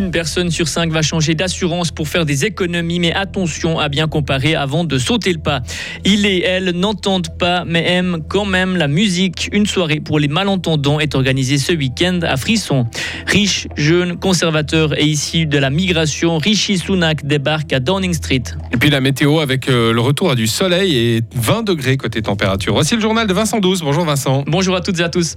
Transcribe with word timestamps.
Une 0.00 0.12
personne 0.12 0.50
sur 0.50 0.66
cinq 0.66 0.90
va 0.90 1.02
changer 1.02 1.34
d'assurance 1.34 1.90
pour 1.90 2.08
faire 2.08 2.24
des 2.24 2.46
économies, 2.46 3.00
mais 3.00 3.12
attention 3.12 3.78
à 3.78 3.90
bien 3.90 4.08
comparer 4.08 4.54
avant 4.54 4.82
de 4.82 4.96
sauter 4.96 5.30
le 5.30 5.40
pas. 5.40 5.60
Il 6.06 6.24
et 6.24 6.42
elle 6.42 6.70
n'entendent 6.70 7.36
pas, 7.38 7.66
mais 7.66 7.86
aiment 7.86 8.22
quand 8.26 8.46
même 8.46 8.78
la 8.78 8.88
musique. 8.88 9.50
Une 9.52 9.66
soirée 9.66 10.00
pour 10.00 10.18
les 10.18 10.28
malentendants 10.28 11.00
est 11.00 11.14
organisée 11.14 11.58
ce 11.58 11.74
week-end 11.74 12.20
à 12.22 12.38
Frisson. 12.38 12.86
Riche, 13.26 13.68
jeune, 13.76 14.18
conservateur 14.18 14.98
et 14.98 15.04
issu 15.04 15.44
de 15.44 15.58
la 15.58 15.68
migration, 15.68 16.38
Rishi 16.38 16.78
Sunak 16.78 17.26
débarque 17.26 17.74
à 17.74 17.78
Downing 17.78 18.14
Street. 18.14 18.44
Et 18.72 18.78
puis 18.78 18.88
la 18.88 19.02
météo 19.02 19.40
avec 19.40 19.68
euh, 19.68 19.92
le 19.92 20.00
retour 20.00 20.30
à 20.30 20.34
du 20.34 20.46
soleil 20.46 20.96
et 20.96 21.20
20 21.34 21.64
degrés 21.64 21.98
côté 21.98 22.22
température. 22.22 22.72
Voici 22.72 22.94
le 22.94 23.02
journal 23.02 23.26
de 23.26 23.34
Vincent 23.34 23.58
12. 23.58 23.82
Bonjour 23.82 24.06
Vincent. 24.06 24.44
Bonjour 24.46 24.74
à 24.76 24.80
toutes 24.80 24.98
et 24.98 25.02
à 25.02 25.10
tous. 25.10 25.36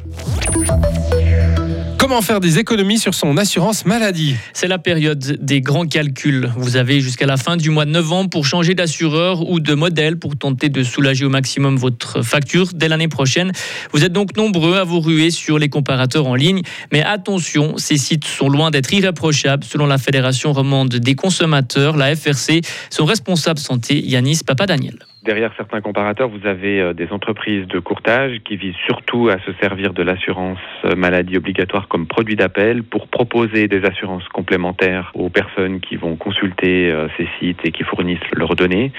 Comment 2.04 2.22
faire 2.22 2.42
des 2.42 2.60
économies 2.60 3.00
sur 3.00 3.14
son 3.14 3.38
assurance 3.38 3.86
maladie 3.86 4.36
C'est 4.52 4.68
la 4.68 4.78
période 4.78 5.38
des 5.40 5.62
grands 5.62 5.86
calculs. 5.86 6.52
Vous 6.58 6.76
avez 6.76 7.00
jusqu'à 7.00 7.26
la 7.26 7.38
fin 7.38 7.56
du 7.56 7.70
mois 7.70 7.86
de 7.86 7.92
novembre 7.92 8.30
pour 8.30 8.46
changer 8.46 8.76
d'assureur 8.76 9.50
ou 9.50 9.62
de 9.62 9.74
modèle 9.74 10.20
pour 10.20 10.36
tenter 10.36 10.68
de 10.68 10.84
soulager 10.84 11.24
au 11.24 11.30
maximum 11.30 11.78
votre 11.78 12.22
facture 12.22 12.72
dès 12.76 12.90
l'année 12.90 13.08
prochaine. 13.08 13.54
Vous 13.94 14.04
êtes 14.04 14.12
donc 14.12 14.36
nombreux 14.36 14.76
à 14.76 14.84
vous 14.84 15.00
ruer 15.00 15.32
sur 15.32 15.58
les 15.58 15.70
comparateurs 15.70 16.28
en 16.28 16.36
ligne. 16.36 16.62
Mais 16.92 17.02
attention, 17.02 17.78
ces 17.78 17.96
sites 17.96 18.26
sont 18.26 18.50
loin 18.50 18.70
d'être 18.70 18.94
irréprochables. 18.94 19.64
Selon 19.64 19.86
la 19.86 19.98
Fédération 19.98 20.52
romande 20.52 20.90
des 20.90 21.16
consommateurs, 21.16 21.96
la 21.96 22.18
FRC, 22.18 22.64
son 22.90 23.06
responsable 23.06 23.60
santé, 23.60 24.06
Yanis 24.06 24.42
Papadaniel. 24.46 25.06
Derrière 25.24 25.54
certains 25.56 25.80
comparateurs, 25.80 26.28
vous 26.28 26.46
avez 26.46 26.82
euh, 26.82 26.94
des 26.94 27.10
entreprises 27.14 27.66
de 27.68 27.80
courtage 27.80 28.40
qui 28.44 28.58
visent 28.58 28.76
surtout 28.86 29.30
à 29.30 29.40
se 29.46 29.54
servir 29.62 29.94
de 29.94 30.04
l'assurance 30.04 30.60
euh, 30.84 30.96
maladie 30.98 31.38
obligatoire 31.38 31.88
comme 31.88 32.08
produit 32.08 32.36
d'appel 32.36 32.84
pour 32.84 33.08
proposer 33.08 33.70
des 33.70 33.86
assurances 33.86 34.28
complémentaires 34.28 35.12
aux 35.14 35.30
personnes 35.30 35.80
qui 35.80 35.96
vont 35.96 36.18
consulter 36.18 36.92
euh, 36.92 37.08
ces 37.16 37.30
sites 37.40 37.62
et 37.64 37.72
qui 37.72 37.84
fournissent 37.84 38.20
leurs 38.34 38.58
données. 38.58 38.92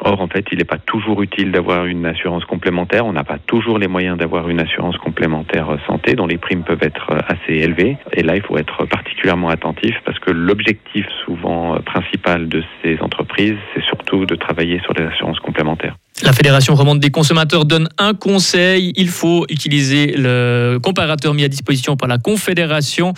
Or, 0.00 0.20
en 0.20 0.28
fait, 0.28 0.44
il 0.52 0.58
n'est 0.58 0.64
pas 0.64 0.76
toujours 0.76 1.22
utile 1.22 1.52
d'avoir 1.52 1.86
une 1.86 2.04
assurance 2.04 2.44
complémentaire. 2.44 3.06
On 3.06 3.14
n'a 3.14 3.24
pas 3.24 3.38
toujours 3.38 3.78
les 3.78 3.88
moyens 3.88 4.18
d'avoir 4.18 4.50
une 4.50 4.60
assurance 4.60 4.98
complémentaire 4.98 5.78
santé 5.86 6.16
dont 6.16 6.26
les 6.26 6.36
primes 6.36 6.64
peuvent 6.64 6.82
être 6.82 7.14
assez 7.28 7.54
élevées. 7.54 7.96
Et 8.12 8.22
là, 8.22 8.36
il 8.36 8.42
faut 8.42 8.58
être 8.58 8.84
particulièrement 8.84 9.48
attentif 9.48 9.96
parce 10.04 10.18
que 10.18 10.32
l'objectif 10.32 11.06
souvent 11.24 11.78
principal 11.80 12.48
de 12.48 12.62
ces 12.82 13.00
entreprises, 13.00 13.56
c'est 13.74 13.84
de 14.20 14.36
travailler 14.36 14.80
sur 14.82 14.92
les 14.94 15.04
assurances 15.04 15.40
complémentaires. 15.40 15.96
La 16.22 16.32
Fédération 16.32 16.74
romande 16.74 17.00
des 17.00 17.10
consommateurs 17.10 17.64
donne 17.64 17.88
un 17.98 18.14
conseil. 18.14 18.92
Il 18.96 19.08
faut 19.08 19.44
utiliser 19.48 20.14
le 20.16 20.78
comparateur 20.82 21.34
mis 21.34 21.44
à 21.44 21.48
disposition 21.48 21.96
par 21.96 22.08
la 22.08 22.18
Confédération 22.18 23.14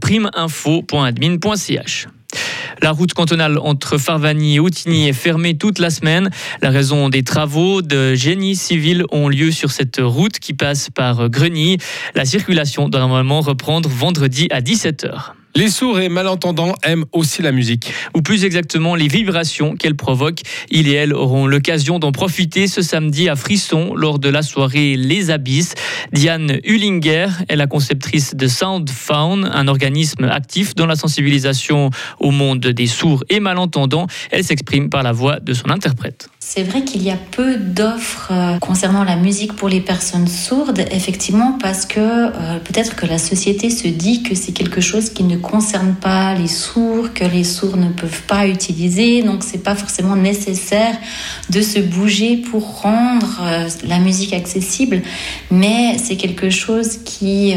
primeinfo.admin.ch. 0.00 2.08
La 2.82 2.92
route 2.92 3.12
cantonale 3.12 3.58
entre 3.58 3.98
Farvani 3.98 4.54
et 4.56 4.60
Outigny 4.60 5.08
est 5.08 5.12
fermée 5.12 5.58
toute 5.58 5.80
la 5.80 5.90
semaine. 5.90 6.30
La 6.62 6.70
raison 6.70 7.08
des 7.08 7.24
travaux 7.24 7.82
de 7.82 8.14
génie 8.14 8.54
civil 8.54 9.02
ont 9.10 9.28
lieu 9.28 9.50
sur 9.50 9.72
cette 9.72 9.98
route 10.00 10.38
qui 10.38 10.54
passe 10.54 10.88
par 10.88 11.28
Greny. 11.28 11.78
La 12.14 12.24
circulation 12.24 12.88
doit 12.88 13.00
normalement 13.00 13.40
reprendre 13.40 13.88
vendredi 13.88 14.46
à 14.50 14.60
17h. 14.60 15.32
Les 15.56 15.68
sourds 15.68 15.98
et 15.98 16.08
malentendants 16.08 16.76
aiment 16.84 17.06
aussi 17.12 17.42
la 17.42 17.50
musique. 17.50 17.92
Ou 18.14 18.22
plus 18.22 18.44
exactement 18.44 18.94
les 18.94 19.08
vibrations 19.08 19.74
qu'elle 19.74 19.96
provoque. 19.96 20.40
Il 20.70 20.86
et 20.86 20.92
elle 20.92 21.12
auront 21.12 21.46
l'occasion 21.46 21.98
d'en 21.98 22.12
profiter 22.12 22.68
ce 22.68 22.82
samedi 22.82 23.28
à 23.28 23.34
Frisson 23.34 23.94
lors 23.94 24.20
de 24.20 24.28
la 24.28 24.42
soirée 24.42 24.96
Les 24.96 25.30
Abysses. 25.30 25.74
Diane 26.12 26.60
Hullinger 26.64 27.26
est 27.48 27.56
la 27.56 27.66
conceptrice 27.66 28.36
de 28.36 28.46
Sound 28.46 28.88
Found, 28.88 29.50
un 29.52 29.66
organisme 29.66 30.24
actif 30.24 30.76
dans 30.76 30.86
la 30.86 30.94
sensibilisation 30.94 31.90
au 32.20 32.30
monde 32.30 32.60
des 32.60 32.86
sourds 32.86 33.24
et 33.28 33.40
malentendants. 33.40 34.06
Elle 34.30 34.44
s'exprime 34.44 34.88
par 34.88 35.02
la 35.02 35.10
voix 35.10 35.40
de 35.40 35.52
son 35.52 35.70
interprète. 35.70 36.28
C'est 36.52 36.64
vrai 36.64 36.82
qu'il 36.82 37.04
y 37.04 37.12
a 37.12 37.16
peu 37.16 37.58
d'offres 37.58 38.32
euh, 38.32 38.58
concernant 38.58 39.04
la 39.04 39.14
musique 39.14 39.54
pour 39.54 39.68
les 39.68 39.80
personnes 39.80 40.26
sourdes, 40.26 40.84
effectivement, 40.90 41.56
parce 41.62 41.86
que 41.86 42.00
euh, 42.00 42.58
peut-être 42.58 42.96
que 42.96 43.06
la 43.06 43.18
société 43.18 43.70
se 43.70 43.86
dit 43.86 44.24
que 44.24 44.34
c'est 44.34 44.50
quelque 44.50 44.80
chose 44.80 45.10
qui 45.10 45.22
ne 45.22 45.36
concerne 45.36 45.94
pas 45.94 46.34
les 46.34 46.48
sourds, 46.48 47.14
que 47.14 47.24
les 47.24 47.44
sourds 47.44 47.76
ne 47.76 47.88
peuvent 47.90 48.22
pas 48.22 48.48
utiliser, 48.48 49.22
donc 49.22 49.44
c'est 49.44 49.62
pas 49.62 49.76
forcément 49.76 50.16
nécessaire 50.16 50.96
de 51.50 51.62
se 51.62 51.78
bouger 51.78 52.36
pour 52.38 52.82
rendre 52.82 53.38
euh, 53.42 53.68
la 53.86 54.00
musique 54.00 54.32
accessible, 54.32 55.02
mais 55.52 55.98
c'est 55.98 56.16
quelque 56.16 56.50
chose 56.50 56.96
qui 57.04 57.54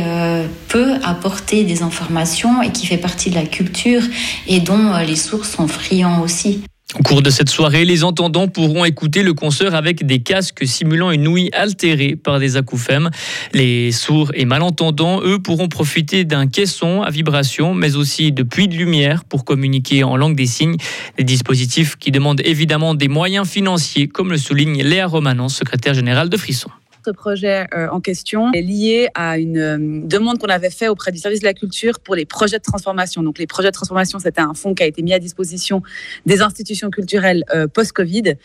peut 0.68 0.94
apporter 1.04 1.64
des 1.64 1.82
informations 1.82 2.62
et 2.62 2.72
qui 2.72 2.86
fait 2.86 2.98
partie 2.98 3.32
de 3.32 3.36
la 3.36 3.48
culture 3.48 4.04
et 4.48 4.60
dont 4.60 4.96
les 4.98 5.16
sourds 5.16 5.46
sont 5.46 5.68
friands 5.68 6.22
aussi. 6.22 6.62
Au 7.00 7.02
cours 7.02 7.24
de 7.24 7.32
cette 7.32 7.50
soirée, 7.50 7.86
les 7.86 8.04
entendants 8.04 8.48
pourront 8.48 8.86
écouter 8.86 9.24
le 9.24 9.34
concert 9.34 9.74
avec 9.74 10.06
des 10.06 10.20
casques 10.20 10.68
simulant 10.68 11.10
une 11.10 11.28
ouïe 11.28 11.50
altérée 11.52 12.16
par 12.16 12.40
des 12.40 12.56
acouphènes. 12.56 13.10
Les 13.52 13.92
sourds 13.92 14.32
et 14.36 14.46
malentendants, 14.46 15.20
eux, 15.24 15.40
pourront 15.40 15.70
profiter 15.70 16.24
d'un 16.24 16.46
caisson 16.46 17.02
à 17.02 17.10
vibration, 17.10 17.74
mais 17.74 17.96
aussi 17.96 18.32
de 18.32 18.44
puits 18.44 18.68
de 18.68 18.76
lumière 18.76 19.24
pour 19.26 19.44
communiquer 19.44 20.04
en 20.04 20.18
langue 20.18 20.36
des 20.36 20.46
signes. 20.46 20.78
Des 21.18 21.24
dispositifs 21.24 21.96
qui 21.96 22.12
demandent 22.12 22.42
évidemment 22.46 22.94
des 22.94 23.08
moyens 23.08 23.48
financiers, 23.48 24.08
comme 24.08 24.30
le 24.30 24.38
souligne 24.38 24.84
Léa 24.84 25.08
Romanon, 25.08 25.50
secrétaire 25.50 25.96
générale 25.96 26.30
de 26.30 26.38
Frisson 26.38 26.70
projet 27.12 27.68
euh, 27.74 27.90
en 27.90 28.00
question 28.00 28.52
est 28.54 28.62
lié 28.62 29.10
à 29.14 29.38
une 29.38 29.58
euh, 29.58 29.78
demande 30.04 30.40
qu'on 30.40 30.48
avait 30.48 30.70
fait 30.70 30.88
auprès 30.88 31.12
du 31.12 31.18
service 31.18 31.40
de 31.42 31.46
la 31.46 31.54
culture 31.54 32.00
pour 32.00 32.16
les 32.16 32.26
projets 32.26 32.58
de 32.58 32.64
transformation. 32.64 33.24
Donc 33.24 33.38
les 33.38 33.48
projets 33.48 33.70
de 33.70 33.74
transformation, 33.74 34.20
c'était 34.20 34.42
un 34.42 34.54
fonds 34.54 34.74
qui 34.74 34.84
a 34.84 34.86
été 34.86 35.02
mis 35.02 35.14
à 35.14 35.20
disposition 35.20 35.82
des 36.26 36.42
institutions 36.42 36.90
culturelles 36.90 37.44
euh, 37.54 37.68
post-Covid. 37.68 38.36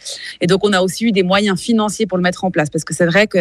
Et 0.41 0.47
donc 0.47 0.65
on 0.65 0.73
a 0.73 0.81
aussi 0.81 1.05
eu 1.05 1.13
des 1.13 1.23
moyens 1.23 1.61
financiers 1.61 2.07
pour 2.07 2.19
le 2.19 2.23
mettre 2.23 2.45
en 2.45 2.51
place 2.51 2.71
parce 2.71 2.85
que 2.85 2.95
c'est 2.95 3.07
vrai 3.07 3.27
que 3.27 3.39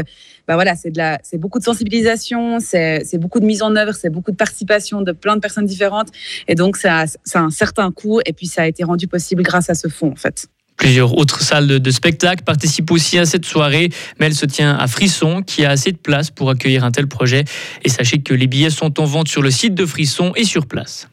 bah 0.48 0.56
voilà, 0.56 0.76
c'est 0.76 0.92
de 0.92 0.98
la, 0.98 1.20
c'est 1.24 1.38
beaucoup 1.38 1.60
de 1.60 1.64
sensibilisation, 1.64 2.60
c'est, 2.60 3.18
beaucoup 3.18 3.40
de 3.40 3.46
mise 3.46 3.62
en 3.62 3.76
œuvre, 3.76 3.94
c'est 3.94 4.10
beaucoup 4.10 4.32
de 4.32 4.38
participation 4.38 5.02
de 5.02 5.12
plein 5.12 5.36
de 5.36 5.42
personnes 5.42 5.66
différentes. 5.66 6.10
Et 6.48 6.56
donc 6.56 6.78
ça, 6.78 7.06
ça 7.24 7.40
a 7.40 7.44
un 7.44 7.52
certain 7.52 7.92
coût 7.92 8.22
et 8.26 8.34
puis 8.34 8.48
ça 8.48 8.62
a 8.62 8.68
été 8.68 8.84
rendu 8.84 9.08
possible 9.08 9.44
grâce 9.44 9.70
à 9.70 9.76
ce 9.76 9.88
fonds 9.88 10.12
en 10.12 10.16
fait. 10.16 10.48
Plusieurs 10.78 11.18
autres 11.18 11.42
salles 11.42 11.80
de 11.80 11.92
spectacle 11.92 12.44
participent 12.44 12.92
aussi 12.92 13.18
à 13.18 13.26
cette 13.26 13.46
soirée, 13.46 13.90
mais 14.20 14.28
elle 14.28 14.36
se 14.36 14.46
tient 14.46 14.76
à 14.76 14.88
Frisson, 14.88 15.42
qui 15.42 15.66
a 15.66 15.72
assez 15.72 15.92
de 15.92 15.98
place 15.98 16.30
pour 16.30 16.50
accueillir 16.50 16.84
un 16.84 16.92
tel 16.92 17.08
projet. 17.08 17.44
Et 17.84 17.90
sachez 17.90 18.20
que 18.20 18.34
les 18.34 18.48
billets 18.48 18.70
sont 18.70 19.00
en 19.00 19.06
vente 19.06 19.28
sur 19.28 19.42
le 19.42 19.52
site 19.52 19.74
de 19.74 19.86
Frisson 19.86 20.32
et 20.36 20.44
sur 20.44 20.68
place. 20.68 21.10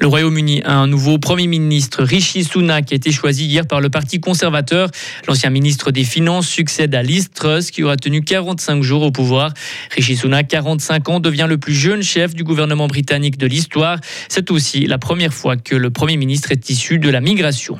Le 0.00 0.06
Royaume-Uni 0.06 0.62
a 0.64 0.74
un 0.74 0.86
nouveau 0.86 1.18
Premier 1.18 1.46
ministre, 1.46 2.02
Rishi 2.02 2.44
Sunak, 2.44 2.86
qui 2.86 2.94
a 2.94 2.96
été 2.96 3.12
choisi 3.12 3.46
hier 3.46 3.66
par 3.66 3.80
le 3.80 3.88
Parti 3.88 4.20
conservateur. 4.20 4.90
L'ancien 5.28 5.50
ministre 5.50 5.90
des 5.90 6.04
Finances 6.04 6.48
succède 6.48 6.94
à 6.94 7.02
Liz 7.02 7.30
Truss, 7.30 7.70
qui 7.70 7.82
aura 7.82 7.96
tenu 7.96 8.22
45 8.22 8.82
jours 8.82 9.02
au 9.02 9.12
pouvoir. 9.12 9.52
Rishi 9.94 10.16
Sunak, 10.16 10.48
45 10.48 11.08
ans, 11.08 11.20
devient 11.20 11.46
le 11.48 11.58
plus 11.58 11.74
jeune 11.74 12.02
chef 12.02 12.34
du 12.34 12.42
gouvernement 12.42 12.88
britannique 12.88 13.38
de 13.38 13.46
l'histoire. 13.46 13.98
C'est 14.28 14.50
aussi 14.50 14.86
la 14.86 14.98
première 14.98 15.32
fois 15.32 15.56
que 15.56 15.76
le 15.76 15.90
Premier 15.90 16.16
ministre 16.16 16.50
est 16.52 16.68
issu 16.70 16.98
de 16.98 17.08
la 17.08 17.20
migration. 17.20 17.78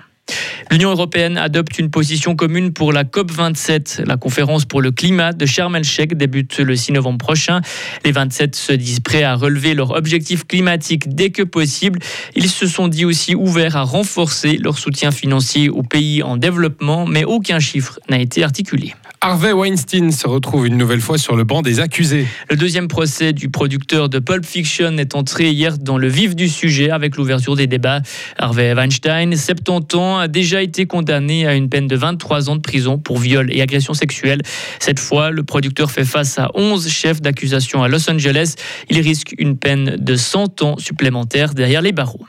L'Union 0.70 0.90
européenne 0.90 1.36
adopte 1.36 1.78
une 1.78 1.90
position 1.90 2.36
commune 2.36 2.72
pour 2.72 2.92
la 2.92 3.04
COP27. 3.04 4.04
La 4.06 4.16
conférence 4.16 4.64
pour 4.64 4.80
le 4.80 4.90
climat 4.90 5.32
de 5.32 5.46
Sharm 5.46 5.76
el-Sheikh 5.76 6.16
débute 6.16 6.58
le 6.58 6.74
6 6.74 6.92
novembre 6.92 7.18
prochain. 7.18 7.60
Les 8.04 8.12
27 8.12 8.56
se 8.56 8.72
disent 8.72 9.00
prêts 9.00 9.22
à 9.22 9.34
relever 9.34 9.74
leurs 9.74 9.92
objectifs 9.92 10.46
climatiques 10.46 11.14
dès 11.14 11.30
que 11.30 11.42
possible. 11.42 11.98
Ils 12.34 12.48
se 12.48 12.66
sont 12.66 12.88
dit 12.88 13.04
aussi 13.04 13.34
ouverts 13.34 13.76
à 13.76 13.82
renforcer 13.82 14.56
leur 14.56 14.78
soutien 14.78 15.10
financier 15.10 15.68
aux 15.68 15.82
pays 15.82 16.22
en 16.22 16.36
développement, 16.36 17.06
mais 17.06 17.24
aucun 17.24 17.60
chiffre 17.60 17.98
n'a 18.08 18.18
été 18.18 18.42
articulé. 18.42 18.94
Harvey 19.26 19.52
Weinstein 19.52 20.12
se 20.12 20.28
retrouve 20.28 20.66
une 20.66 20.76
nouvelle 20.76 21.00
fois 21.00 21.16
sur 21.16 21.34
le 21.34 21.44
banc 21.44 21.62
des 21.62 21.80
accusés. 21.80 22.26
Le 22.50 22.56
deuxième 22.56 22.88
procès 22.88 23.32
du 23.32 23.48
producteur 23.48 24.10
de 24.10 24.18
Pulp 24.18 24.44
Fiction 24.44 24.98
est 24.98 25.14
entré 25.14 25.48
hier 25.48 25.78
dans 25.78 25.96
le 25.96 26.08
vif 26.08 26.36
du 26.36 26.46
sujet 26.46 26.90
avec 26.90 27.16
l'ouverture 27.16 27.56
des 27.56 27.66
débats. 27.66 28.02
Harvey 28.36 28.74
Weinstein, 28.74 29.34
70 29.34 29.96
ans, 29.96 30.18
a 30.18 30.28
déjà 30.28 30.60
été 30.60 30.84
condamné 30.84 31.46
à 31.46 31.54
une 31.54 31.70
peine 31.70 31.86
de 31.86 31.96
23 31.96 32.50
ans 32.50 32.56
de 32.56 32.60
prison 32.60 32.98
pour 32.98 33.16
viol 33.16 33.50
et 33.50 33.62
agression 33.62 33.94
sexuelle. 33.94 34.42
Cette 34.78 35.00
fois, 35.00 35.30
le 35.30 35.42
producteur 35.42 35.90
fait 35.90 36.04
face 36.04 36.38
à 36.38 36.50
11 36.52 36.86
chefs 36.90 37.22
d'accusation 37.22 37.82
à 37.82 37.88
Los 37.88 38.10
Angeles. 38.10 38.56
Il 38.90 39.00
risque 39.00 39.34
une 39.38 39.56
peine 39.56 39.96
de 39.98 40.16
100 40.16 40.60
ans 40.60 40.76
supplémentaires 40.76 41.54
derrière 41.54 41.80
les 41.80 41.92
barreaux. 41.92 42.26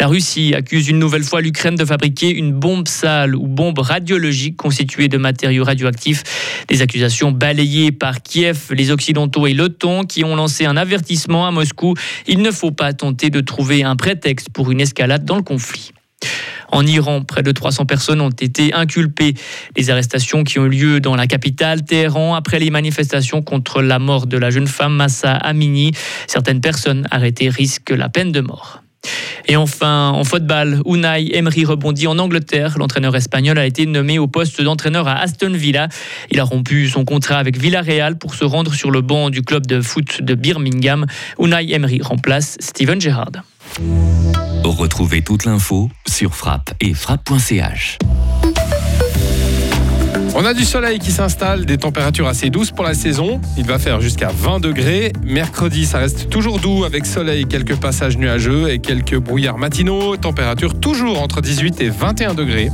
La 0.00 0.06
Russie 0.06 0.54
accuse 0.54 0.88
une 0.88 1.00
nouvelle 1.00 1.24
fois 1.24 1.40
l'Ukraine 1.40 1.74
de 1.74 1.84
fabriquer 1.84 2.32
une 2.32 2.52
bombe 2.52 2.86
sale 2.86 3.34
ou 3.34 3.48
bombe 3.48 3.80
radiologique 3.80 4.56
constituée 4.56 5.08
de 5.08 5.18
matériaux 5.18 5.64
radioactifs. 5.64 6.22
Des 6.68 6.82
accusations 6.82 7.32
balayées 7.32 7.90
par 7.90 8.22
Kiev, 8.22 8.68
les 8.70 8.92
Occidentaux 8.92 9.48
et 9.48 9.54
l'OTAN 9.54 10.04
qui 10.04 10.22
ont 10.22 10.36
lancé 10.36 10.66
un 10.66 10.76
avertissement 10.76 11.46
à 11.48 11.50
Moscou. 11.50 11.94
Il 12.28 12.42
ne 12.42 12.52
faut 12.52 12.70
pas 12.70 12.92
tenter 12.92 13.30
de 13.30 13.40
trouver 13.40 13.82
un 13.82 13.96
prétexte 13.96 14.50
pour 14.50 14.70
une 14.70 14.80
escalade 14.80 15.24
dans 15.24 15.36
le 15.36 15.42
conflit. 15.42 15.90
En 16.70 16.86
Iran, 16.86 17.22
près 17.22 17.42
de 17.42 17.50
300 17.50 17.86
personnes 17.86 18.20
ont 18.20 18.30
été 18.30 18.72
inculpées. 18.74 19.34
Les 19.76 19.90
arrestations 19.90 20.44
qui 20.44 20.58
ont 20.58 20.66
eu 20.66 20.70
lieu 20.70 21.00
dans 21.00 21.16
la 21.16 21.26
capitale, 21.26 21.84
Téhéran, 21.84 22.34
après 22.34 22.58
les 22.58 22.70
manifestations 22.70 23.42
contre 23.42 23.82
la 23.82 23.98
mort 23.98 24.26
de 24.26 24.36
la 24.36 24.50
jeune 24.50 24.66
femme 24.66 24.94
Massa 24.94 25.32
Amini. 25.32 25.92
Certaines 26.26 26.60
personnes 26.60 27.08
arrêtées 27.10 27.48
risquent 27.48 27.90
la 27.90 28.08
peine 28.08 28.32
de 28.32 28.40
mort. 28.40 28.82
Et 29.46 29.56
enfin, 29.56 30.10
en 30.10 30.24
football, 30.24 30.82
Unai 30.86 31.34
Emery 31.34 31.64
rebondit 31.64 32.06
en 32.06 32.18
Angleterre. 32.18 32.76
L'entraîneur 32.78 33.16
espagnol 33.16 33.58
a 33.58 33.66
été 33.66 33.86
nommé 33.86 34.18
au 34.18 34.26
poste 34.26 34.60
d'entraîneur 34.60 35.08
à 35.08 35.20
Aston 35.20 35.52
Villa. 35.52 35.88
Il 36.30 36.40
a 36.40 36.44
rompu 36.44 36.88
son 36.88 37.04
contrat 37.04 37.38
avec 37.38 37.58
Villarreal 37.58 38.18
pour 38.18 38.34
se 38.34 38.44
rendre 38.44 38.74
sur 38.74 38.90
le 38.90 39.00
banc 39.00 39.30
du 39.30 39.42
club 39.42 39.66
de 39.66 39.80
foot 39.80 40.22
de 40.22 40.34
Birmingham. 40.34 41.06
Unai 41.38 41.72
Emery 41.72 42.00
remplace 42.02 42.56
Steven 42.60 43.00
Gerrard. 43.00 43.42
Retrouvez 44.64 45.22
toute 45.22 45.44
l'info 45.44 45.90
sur 46.06 46.34
frappe 46.34 46.72
et 46.80 46.94
frappe.ch. 46.94 47.98
On 50.40 50.44
a 50.44 50.54
du 50.54 50.64
soleil 50.64 51.00
qui 51.00 51.10
s'installe, 51.10 51.64
des 51.66 51.78
températures 51.78 52.28
assez 52.28 52.48
douces 52.48 52.70
pour 52.70 52.84
la 52.84 52.94
saison. 52.94 53.40
Il 53.56 53.66
va 53.66 53.80
faire 53.80 54.00
jusqu'à 54.00 54.28
20 54.28 54.60
degrés. 54.60 55.12
Mercredi, 55.24 55.84
ça 55.84 55.98
reste 55.98 56.30
toujours 56.30 56.60
doux 56.60 56.84
avec 56.84 57.06
soleil, 57.06 57.44
quelques 57.46 57.74
passages 57.74 58.16
nuageux 58.16 58.70
et 58.70 58.78
quelques 58.78 59.16
brouillards 59.16 59.58
matinaux. 59.58 60.16
Température 60.16 60.78
toujours 60.78 61.20
entre 61.20 61.40
18 61.40 61.80
et 61.80 61.88
21 61.88 62.34
degrés. 62.34 62.70